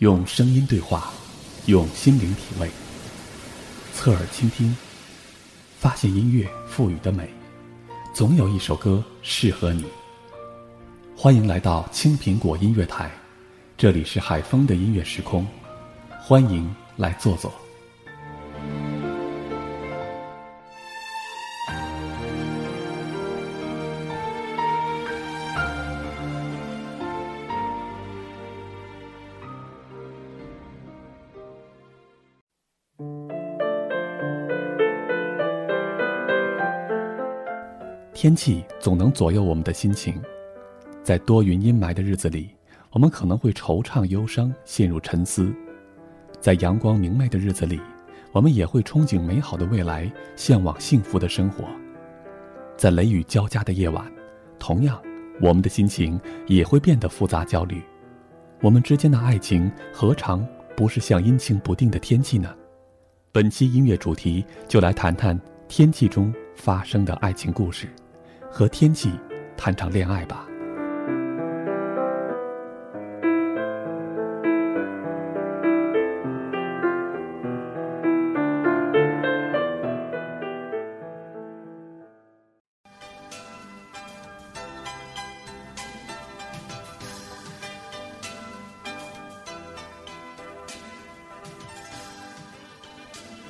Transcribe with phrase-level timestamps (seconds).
[0.00, 1.10] 用声音对话，
[1.64, 2.68] 用心灵体味，
[3.94, 4.76] 侧耳倾听，
[5.78, 7.30] 发现音乐赋予的美。
[8.12, 9.86] 总有一首歌适合你。
[11.16, 13.10] 欢迎来到青苹果音乐台，
[13.78, 15.46] 这里是海风的音乐时空，
[16.20, 17.50] 欢迎来坐坐。
[38.26, 40.20] 天气总能左右我们的心情，
[41.04, 42.50] 在多云阴霾的日子里，
[42.90, 45.44] 我们可能会惆怅忧伤，陷入沉思；
[46.40, 47.80] 在阳光明媚的日子里，
[48.32, 51.66] 我们也会憧憬美好的未来，向往幸福的生活。
[52.76, 54.04] 在雷雨交加的夜晚，
[54.58, 55.00] 同样，
[55.40, 57.80] 我们的心情也会变得复杂焦虑。
[58.60, 60.44] 我们之间的爱情何尝
[60.76, 62.52] 不是像阴晴不定的天气呢？
[63.30, 67.86] 本期音乐主题就来谈谈天气中发生的爱情故事。
[68.58, 69.12] 和天气
[69.54, 70.46] 谈场恋爱吧。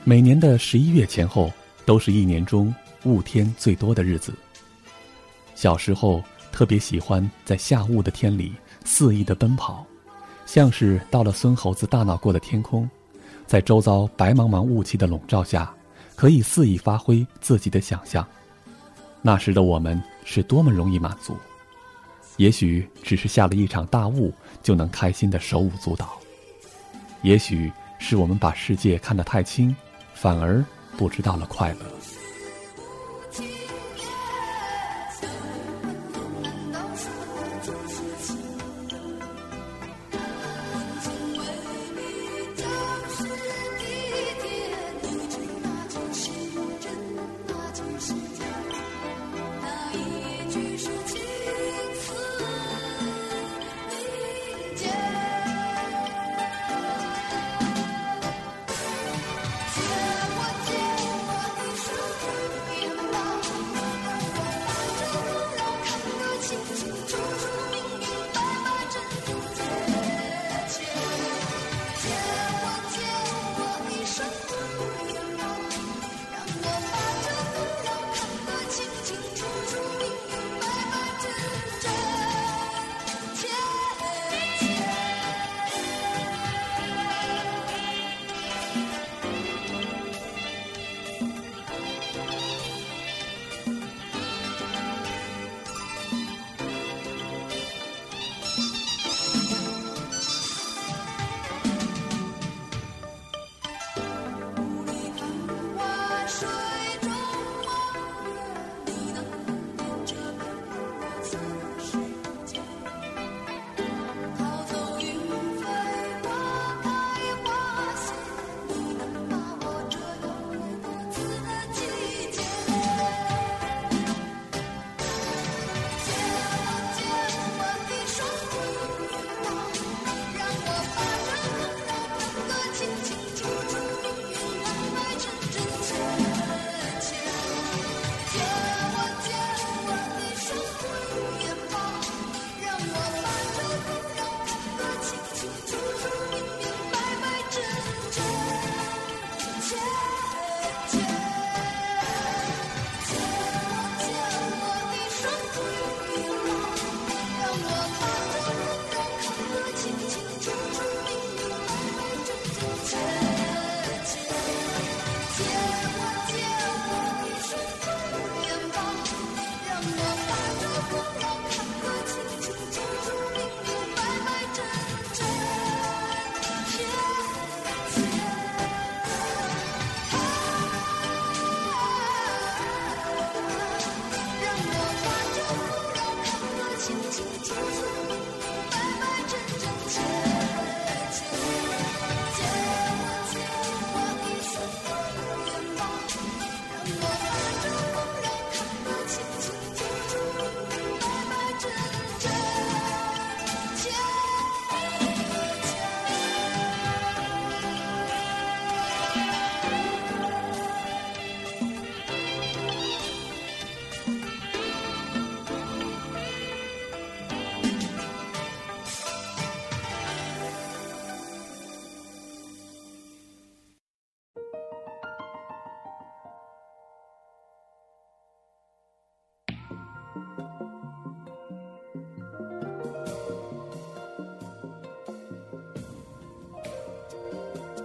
[0.02, 1.52] 每年的十一月前后，
[1.84, 4.34] 都是一年中雾天最多的日子。
[5.56, 8.54] 小时候特别喜欢在下雾的天里
[8.84, 9.84] 肆意的奔跑，
[10.44, 12.88] 像是到了孙猴子大闹过的天空，
[13.46, 15.74] 在周遭白茫茫雾气的笼罩下，
[16.14, 18.24] 可以肆意发挥自己的想象。
[19.22, 21.34] 那时的我们是多么容易满足，
[22.36, 24.32] 也许只是下了一场大雾
[24.62, 26.18] 就能开心的手舞足蹈，
[27.22, 29.74] 也许是我们把世界看得太轻，
[30.14, 30.62] 反而
[30.98, 32.15] 不知道了快乐。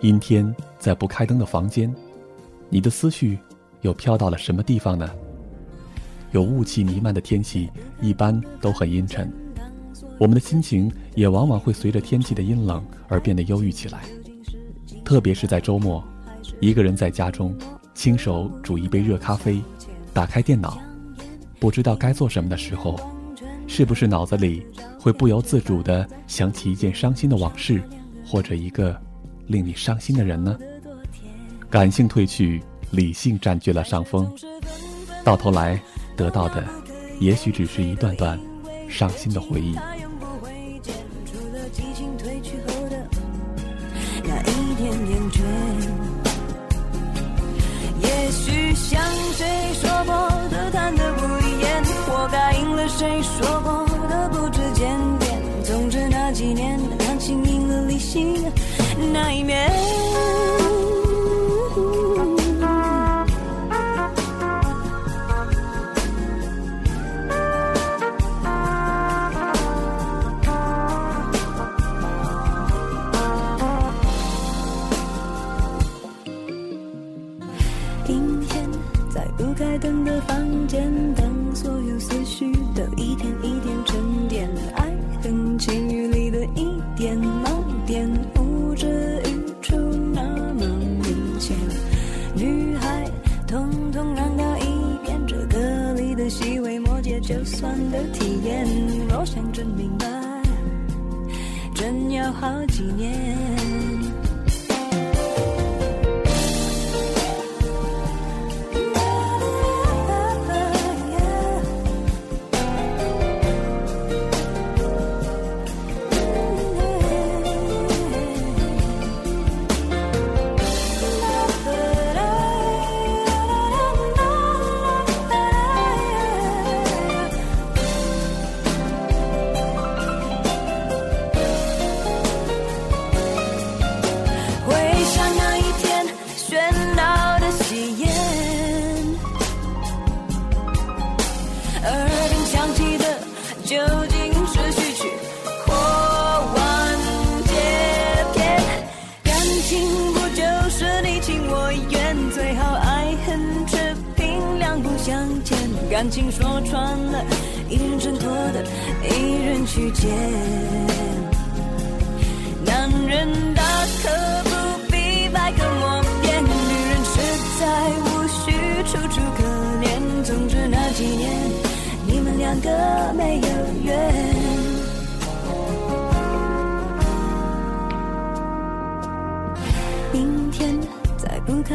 [0.01, 1.93] 阴天，在不开灯的房间，
[2.69, 3.37] 你的思绪
[3.81, 5.07] 又飘到了什么地方呢？
[6.31, 7.69] 有雾气弥漫的天气，
[8.01, 9.31] 一般都很阴沉，
[10.19, 14.01] 我们的心情也往往会随着天气的阴冷而变得忧郁起来。
[15.05, 16.03] 特别是在周末，
[16.59, 17.55] 一个人在家中，
[17.93, 19.61] 亲手煮一杯热咖啡，
[20.13, 20.79] 打开电脑，
[21.59, 22.99] 不知道该做什么的时候，
[23.67, 24.65] 是不是脑子里
[24.99, 27.83] 会不由自主地想起一件伤心的往事，
[28.25, 28.99] 或者一个？
[29.47, 30.57] 令你伤心的人呢？
[31.69, 32.61] 感性褪去，
[32.91, 34.31] 理性占据了上风，
[35.23, 35.79] 到头来
[36.17, 36.63] 得到的，
[37.19, 38.39] 也许只是一段段
[38.89, 39.75] 伤心的回忆。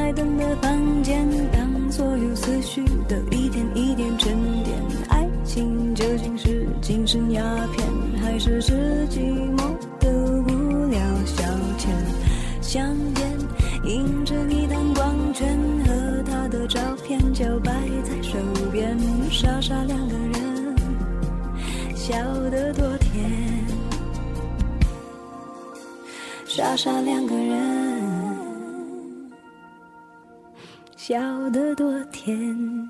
[0.07, 4.33] 开灯的房间，当所有思绪都一点一点沉
[4.63, 4.79] 淀。
[5.09, 6.65] 爱情究竟是。
[6.81, 9.19] 精神鸦片，还是是寂
[9.57, 10.09] 寞的
[10.47, 11.43] 无聊消
[11.77, 11.89] 遣。
[12.63, 13.33] 香烟
[13.83, 17.73] 映着你的光圈和他的照片，就摆
[18.05, 18.39] 在手
[18.71, 18.97] 边。
[19.29, 20.77] 傻傻两个人，
[21.97, 22.17] 笑
[22.49, 23.29] 得多甜。
[26.47, 27.96] 傻傻两个人，
[31.07, 31.15] 笑
[31.51, 32.37] 得多甜。《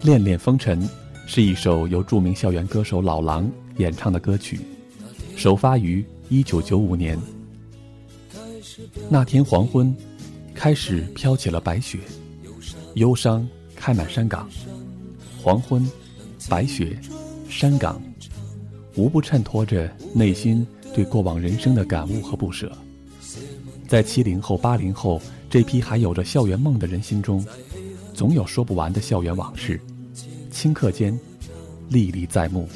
[0.00, 0.82] 恋恋风尘》
[1.26, 4.58] 是一首由著名校园歌手老狼演唱的歌曲，
[5.36, 7.16] 首发于一九九五年。
[9.10, 9.94] 那天黄昏，
[10.54, 11.98] 开始飘起了白雪，
[12.94, 14.48] 忧伤开满山岗。
[15.42, 15.86] 黄昏，
[16.48, 16.98] 白雪，
[17.50, 18.02] 山岗，
[18.96, 22.72] 无不衬托着内心对过往人生的感悟和不舍。
[23.86, 27.44] 在七零后、八零后这批还有着校园梦的人心中，
[28.14, 29.78] 总有说不完的校园往事。
[30.50, 31.16] 顷刻间，
[31.90, 32.66] 历历在目。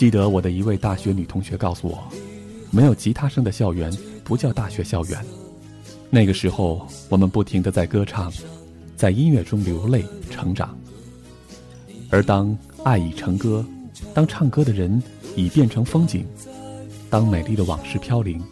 [0.00, 2.02] 记得我的一位大学女同学告诉我，
[2.70, 3.92] 没有吉他声的校园
[4.24, 5.22] 不叫大学校园。
[6.08, 8.32] 那个时候，我们不停的在歌唱，
[8.96, 10.74] 在音乐中流泪成长。
[12.08, 13.62] 而当爱已成歌，
[14.14, 15.02] 当唱歌的人
[15.36, 16.26] 已变成风景，
[17.10, 18.42] 当美丽的往事飘零，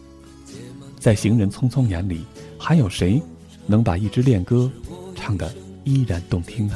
[0.99, 2.25] 在行人匆匆眼里，
[2.59, 3.19] 还有谁
[3.65, 4.71] 能把一支恋歌
[5.15, 5.51] 唱得
[5.83, 6.75] 依然动听呢？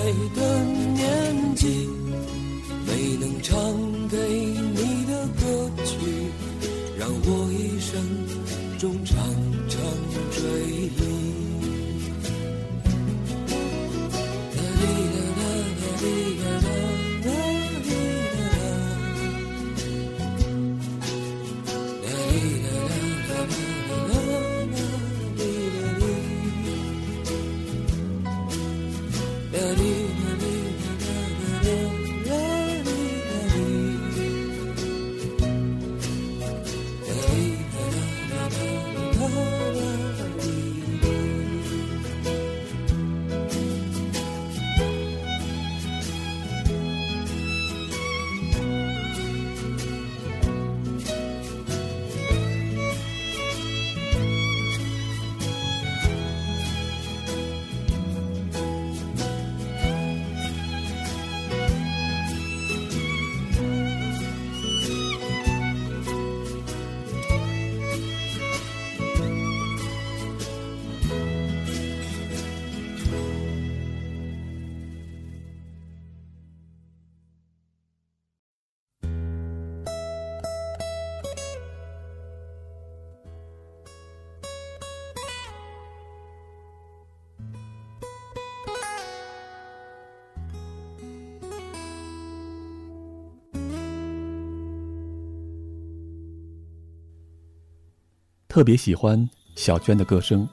[98.51, 100.45] 特别喜欢小娟的歌声，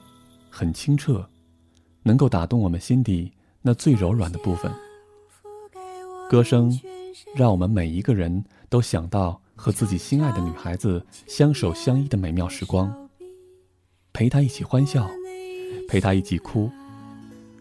[0.49, 1.29] 很清澈，
[2.01, 3.29] 能够打动我们心底
[3.61, 4.71] 那最柔软的部分。
[6.29, 6.71] 歌声
[7.35, 12.89] 让我们每一个人都想到和自己心爱的女孩子相守相依的美妙时光，
[14.13, 15.05] 陪她一起欢笑，
[15.89, 16.71] 陪她一起哭，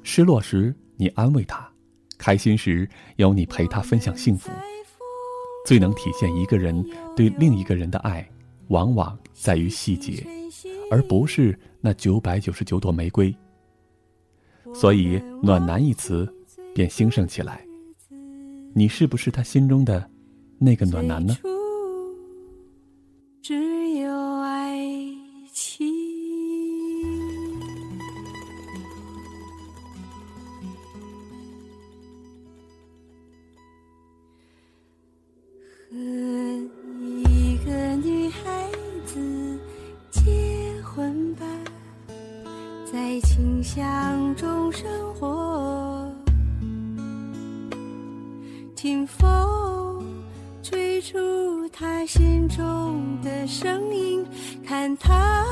[0.05, 1.69] 失落时你安慰她，
[2.17, 4.53] 开心时有你陪她分享幸福。
[5.67, 8.25] 最能体现一个人对另一个人的爱。
[8.69, 10.27] 往往在于细节，
[10.91, 13.35] 而不是那九百九十九朵玫瑰。
[14.75, 16.29] 所以“暖男”一词
[16.75, 17.65] 便兴盛起来。
[18.75, 20.11] 你是不是他心中的
[20.59, 21.37] 那个暖男呢？
[49.07, 50.03] 风
[50.63, 54.27] 吹出他心中的声音
[54.67, 55.45] 看他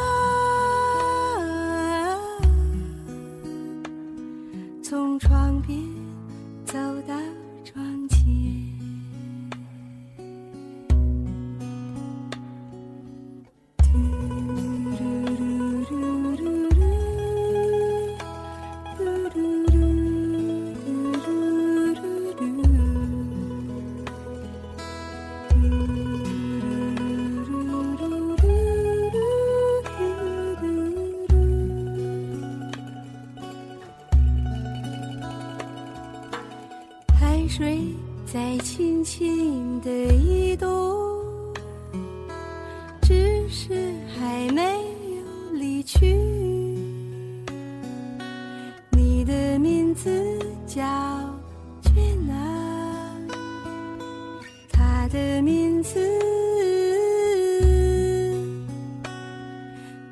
[55.16, 55.98] 的名字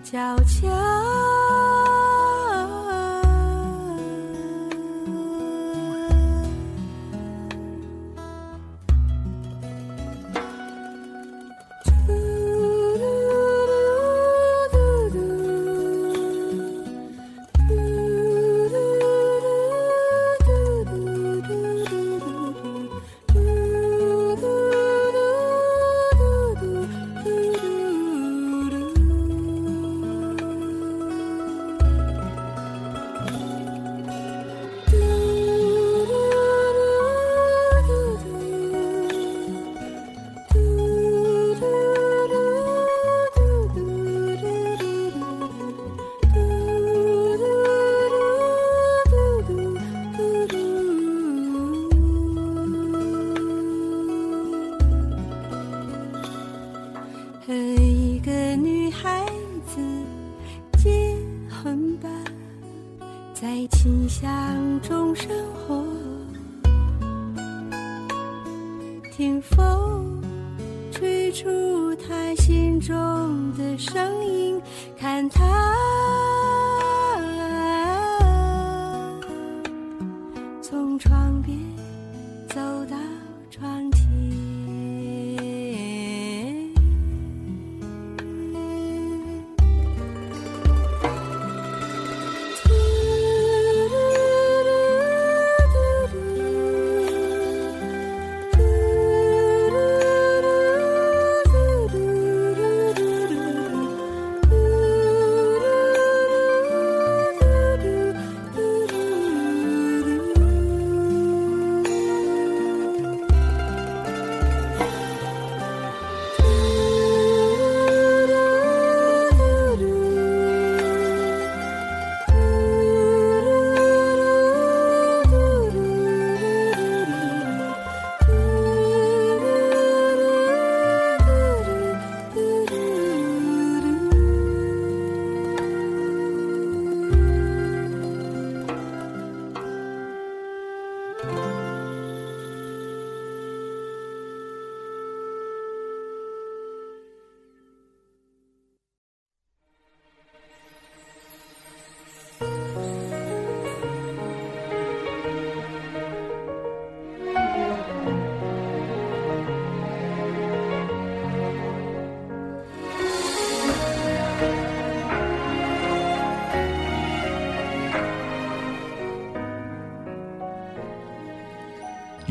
[0.02, 0.93] 悄悄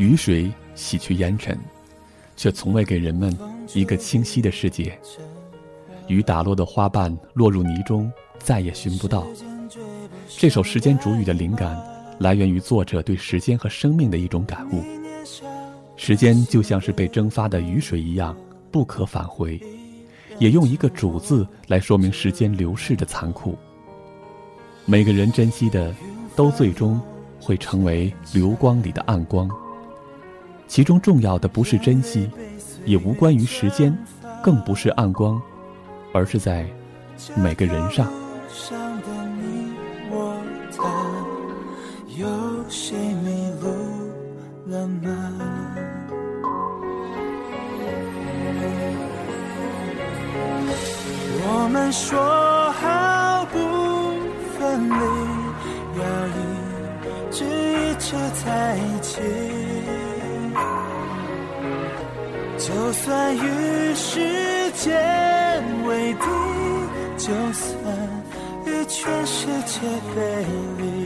[0.04, 1.58] 雨水洗去烟尘，
[2.36, 3.34] 却从未给人们
[3.72, 4.96] 一个清晰的世界。
[6.08, 9.26] 雨打落的花瓣落入泥中，再也寻不到。
[10.28, 11.82] 这首《时间煮雨》的灵感，
[12.18, 14.84] 来源于作者对时间和生命的一种感悟。
[15.96, 18.36] 时间就像是被蒸发的雨水一样，
[18.70, 19.58] 不可返回，
[20.38, 23.56] 也用一个“煮”字来说明时间流逝的残酷。
[24.84, 25.94] 每个人珍惜的，
[26.36, 27.00] 都最终
[27.40, 29.48] 会成为流光里的暗光。
[30.66, 32.28] 其中重要的不是珍惜，
[32.84, 33.96] 也无关于时间，
[34.42, 35.40] 更不是暗光，
[36.12, 36.66] 而是在
[37.36, 38.10] 每个人上。
[51.46, 52.18] 我们说
[52.72, 53.58] 好不
[54.58, 54.94] 分离，
[56.00, 56.30] 要一
[57.30, 59.20] 直一直在一起。
[62.66, 64.90] 就算与时间
[65.86, 66.24] 为敌，
[67.18, 67.74] 就算
[68.64, 69.80] 与全世界
[70.14, 70.46] 背
[70.78, 71.03] 离。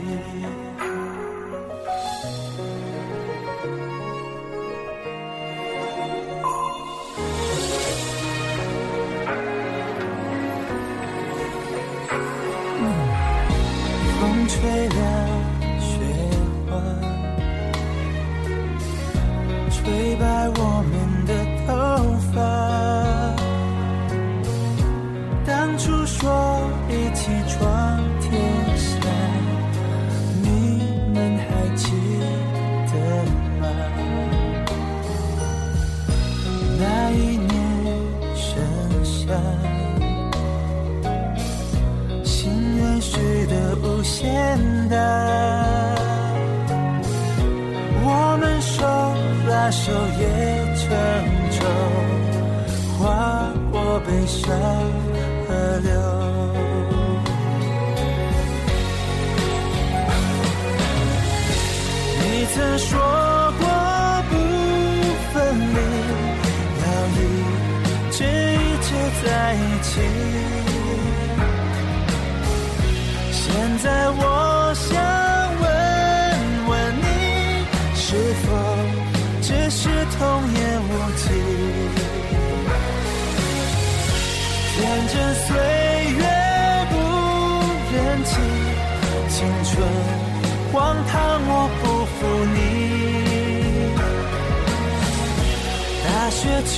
[96.08, 96.74] 大雪求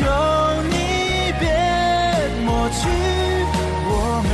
[0.68, 0.74] 你
[1.38, 1.42] 别
[2.44, 2.80] 抹去
[3.86, 3.92] 我
[4.26, 4.28] 们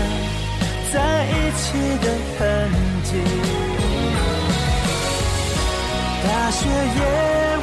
[0.92, 0.94] 在
[1.28, 1.64] 一起
[2.02, 2.06] 的
[2.38, 2.40] 痕
[3.04, 3.08] 迹，
[6.24, 6.58] 大雪
[6.96, 7.00] 也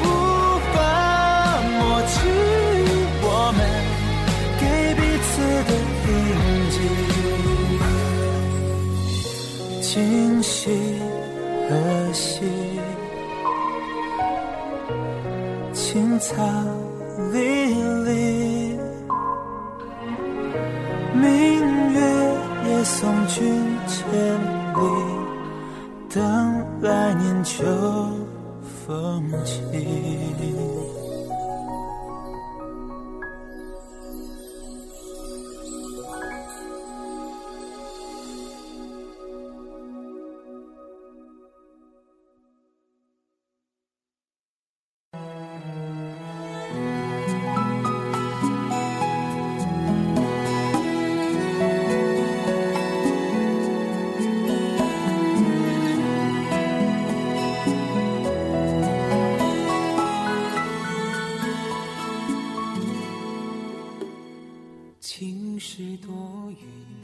[0.04, 0.06] 无
[0.74, 0.76] 法
[1.80, 2.14] 抹去
[3.24, 3.60] 我们
[4.60, 4.64] 给
[4.96, 5.32] 彼此
[5.68, 5.72] 的
[6.08, 6.10] 印
[6.72, 6.76] 记，
[9.82, 9.92] 今
[10.44, 10.52] 夕
[11.68, 11.72] 何
[12.14, 12.32] 夕？
[15.74, 16.32] 青草
[22.84, 24.04] 送君千
[24.74, 24.82] 里，
[26.10, 27.64] 等来年秋
[28.86, 29.62] 风起。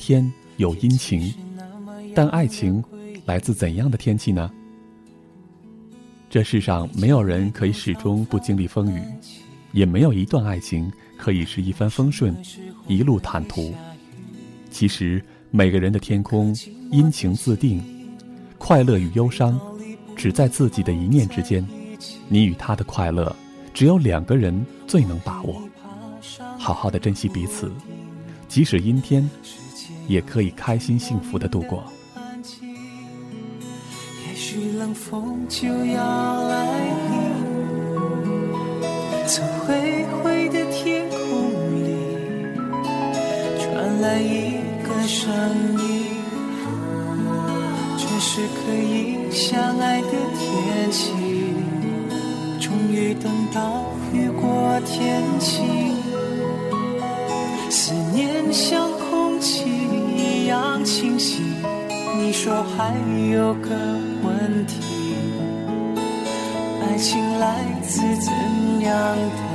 [0.10, 1.32] 天有阴晴，
[2.16, 2.84] 但爱情
[3.28, 4.52] 来自怎样的天气呢？
[6.32, 9.00] 这世上没有人可以始终不经历风雨，
[9.72, 12.36] 也没有一段爱情可以是一帆风顺、
[12.88, 13.72] 一路坦途。
[14.72, 16.56] 其实每个人的天空
[16.90, 17.80] 阴晴自定，
[18.58, 19.62] 快乐与忧伤
[20.16, 21.64] 只在自己的一念之间。
[22.28, 23.36] 你与他的快乐，
[23.76, 25.62] 只有两个人最能把握。
[26.58, 27.72] 好好的珍惜彼此，
[28.48, 29.30] 即使阴天，
[30.10, 31.84] 也可以开心幸福的度过。
[34.28, 37.22] 也许冷风就要来临，
[39.28, 41.18] 从灰灰的天空
[41.76, 41.86] 里
[43.60, 45.32] 传来一个声
[45.78, 46.06] 音，
[47.96, 50.08] 这是可以相爱的
[50.40, 51.14] 天气，
[52.60, 55.94] 终于等到雨过天晴。
[57.70, 58.89] 思念像
[62.30, 62.94] 你说还
[63.32, 63.70] 有个
[64.22, 64.76] 问题，
[66.80, 68.32] 爱情来自怎
[68.82, 69.49] 样的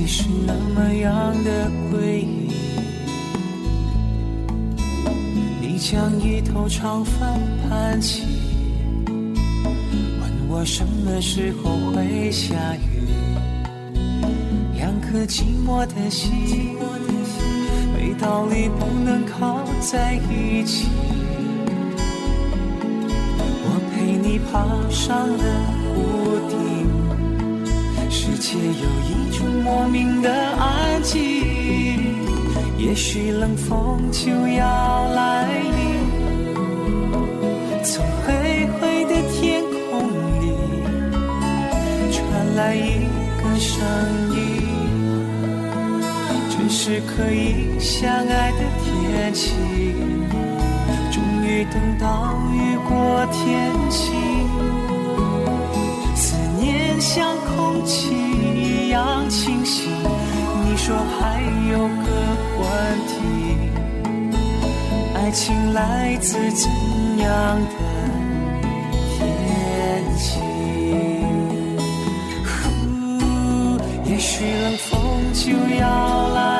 [0.00, 2.48] 你是那么样的诡异。
[5.60, 7.26] 你将一头长发
[7.68, 8.22] 盘起，
[9.08, 13.08] 问我什么时候会下雨。
[14.76, 16.76] 两颗寂寞的心，
[17.92, 20.86] 没道理不能靠在一起。
[23.64, 25.42] 我陪你爬上了
[25.96, 26.56] 屋顶，
[28.10, 31.16] 世界有一种莫名的安静。
[32.78, 35.74] 也许冷风就要来临，
[37.82, 40.08] 从灰灰的天空
[40.40, 40.52] 里
[42.12, 43.08] 传来一
[43.42, 43.84] 个声
[44.32, 44.38] 音，
[46.48, 49.52] 这是可以相爱的天气。
[51.10, 54.14] 终于等到雨过天晴，
[57.00, 59.88] 像空气一样清晰。
[60.64, 62.06] 你说还有个
[62.60, 62.64] 问
[63.06, 63.12] 题，
[65.14, 66.70] 爱情来自怎
[67.18, 67.70] 样的
[69.16, 69.18] 天
[70.16, 70.40] 气？
[74.04, 74.90] 也许冷风
[75.32, 75.84] 就要
[76.34, 76.57] 来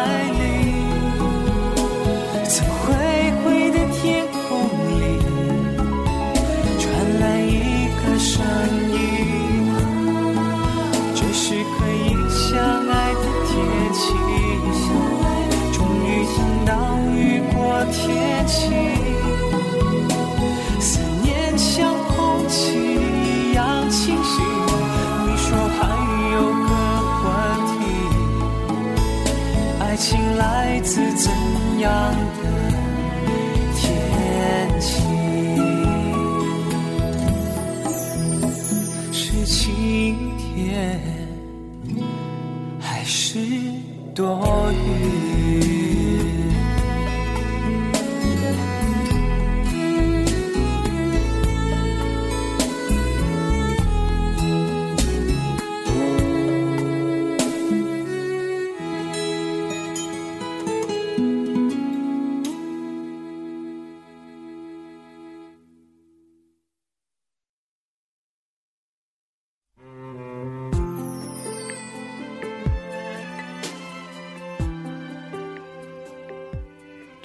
[30.98, 31.32] 是怎
[31.78, 32.27] 样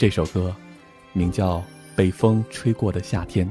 [0.04, 0.54] 这首歌
[1.14, 1.60] 名叫
[1.96, 3.48] 《被风吹过的夏天》，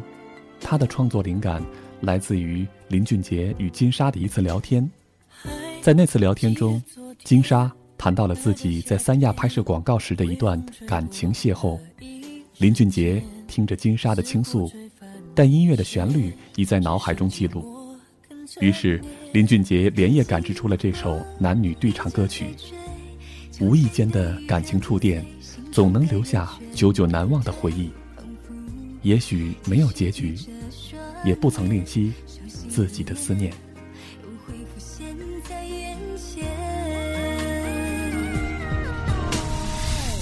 [0.61, 1.65] 它的创作灵感
[2.03, 4.87] 来自于林俊杰与金莎的一次聊天。
[5.81, 6.83] 在那次聊天中，
[7.25, 11.81] 金莎谈到了自己在三亚拍摄广告时的一段感情邂逅。
[12.59, 14.71] 林俊杰听着金莎的倾诉，
[15.35, 17.97] 但音乐的旋律已在脑海中记录。
[18.61, 19.01] 于是，
[19.33, 22.49] 林俊杰连夜赶制出了这首男女对唱歌曲。
[23.59, 25.25] 无意间的感情触电。
[25.73, 27.91] 总能留下久久难忘的回忆。
[29.01, 30.37] 也许没有结局，
[31.25, 32.13] 也不曾吝惜
[32.69, 33.51] 自己的思念。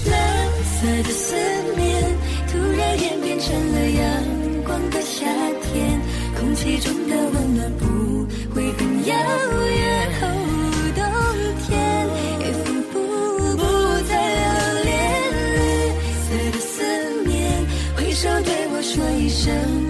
[0.05, 1.35] 蓝色的思
[1.75, 2.01] 念
[2.47, 5.25] 突然演变成了阳光的夏
[5.61, 5.99] 天，
[6.39, 9.15] 空气中的温暖不会很遥
[9.67, 10.40] 远。
[18.93, 19.80] 说一声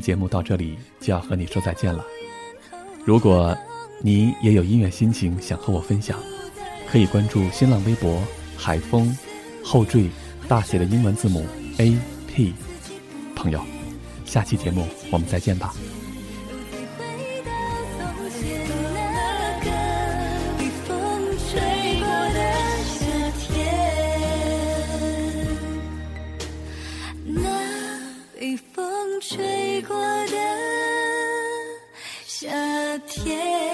[0.00, 2.04] 节目到这里就要和你说再见了。
[3.04, 3.56] 如果
[4.02, 6.18] 你也有音乐心情想和我分享，
[6.88, 8.22] 可以关注新浪微博
[8.56, 9.16] “海风”，
[9.64, 10.08] 后缀
[10.46, 11.46] 大写的英文字母
[11.78, 12.54] A P。
[13.34, 13.60] 朋友，
[14.24, 15.74] 下期节目我们再见吧。
[33.28, 33.67] 吹过的夏天。